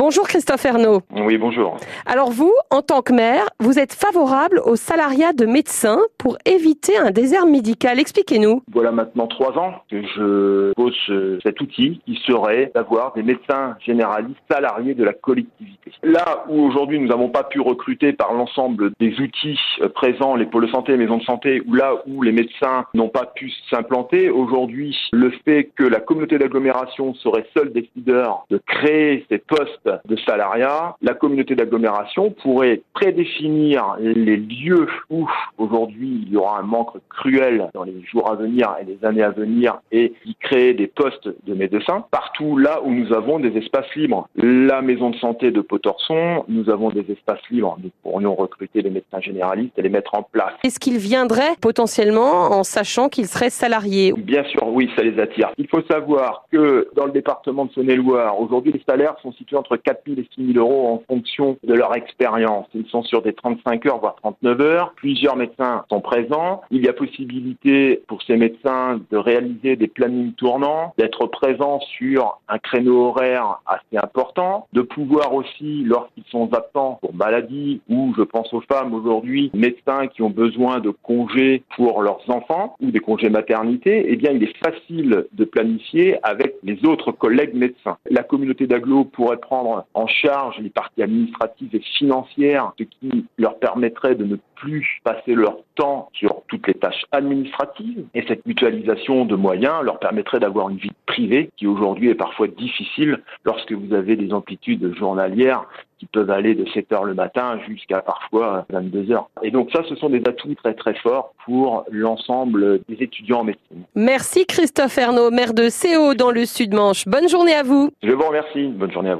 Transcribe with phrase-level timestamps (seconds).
[0.00, 1.02] Bonjour Christophe Ernaud.
[1.14, 1.76] Oui, bonjour.
[2.06, 6.96] Alors vous, en tant que maire, vous êtes favorable au salariat de médecins pour éviter
[6.96, 8.00] un désert médical.
[8.00, 8.62] Expliquez-nous.
[8.72, 10.96] Voilà maintenant trois ans que je pose
[11.42, 15.92] cet outil qui serait d'avoir des médecins généralistes salariés de la collectivité.
[16.02, 19.60] Là où aujourd'hui nous n'avons pas pu recruter par l'ensemble des outils
[19.94, 23.10] présents, les pôles de santé, les maisons de santé, ou là où les médecins n'ont
[23.10, 29.26] pas pu s'implanter, aujourd'hui le fait que la communauté d'agglomération serait seule décideur de créer
[29.28, 36.36] ces postes de salariat, la communauté d'agglomération pourrait prédéfinir les lieux où aujourd'hui il y
[36.36, 40.12] aura un manque cruel dans les jours à venir et les années à venir et
[40.24, 44.28] y créer des postes de médecins partout là où nous avons des espaces libres.
[44.36, 47.76] La maison de santé de Potorson, nous avons des espaces libres.
[47.82, 50.52] Nous pourrions recruter des médecins généralistes et les mettre en place.
[50.64, 55.50] Est-ce qu'ils viendraient potentiellement en sachant qu'ils seraient salariés Bien sûr, oui, ça les attire.
[55.58, 59.76] Il faut savoir que dans le département de Saône-et-Loire, aujourd'hui les salaires sont situés entre
[59.82, 62.66] 4 000 et 6 000 euros en fonction de leur expérience.
[62.74, 64.92] Ils sont sur des 35 heures, voire 39 heures.
[64.96, 66.62] Plusieurs médecins sont présents.
[66.70, 72.40] Il y a possibilité pour ces médecins de réaliser des plannings tournants, d'être présents sur
[72.48, 78.22] un créneau horaire assez important, de pouvoir aussi, lorsqu'ils sont absents pour maladie ou je
[78.22, 83.00] pense aux femmes aujourd'hui, médecins qui ont besoin de congés pour leurs enfants ou des
[83.00, 87.96] congés maternité, eh bien il est facile de planifier avec les autres collègues médecins.
[88.10, 93.58] La communauté d'agglo pourrait prendre en charge les parties administratives et financières, ce qui leur
[93.58, 98.04] permettrait de ne plus passer leur temps sur toutes les tâches administratives.
[98.14, 102.46] Et cette mutualisation de moyens leur permettrait d'avoir une vie privée qui aujourd'hui est parfois
[102.46, 105.66] difficile lorsque vous avez des amplitudes journalières
[105.98, 109.28] qui peuvent aller de 7 heures le matin jusqu'à parfois 22 heures.
[109.42, 113.44] Et donc ça, ce sont des atouts très très forts pour l'ensemble des étudiants en
[113.44, 113.84] médecine.
[113.94, 117.06] Merci Christophe Ernaud, maire de CO dans le Sud-Manche.
[117.06, 117.90] Bonne journée à vous.
[118.02, 118.68] Je vous remercie.
[118.68, 119.18] Bonne journée à vous.